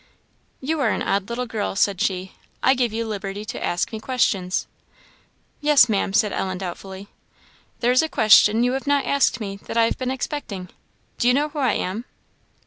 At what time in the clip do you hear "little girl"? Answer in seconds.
1.29-1.75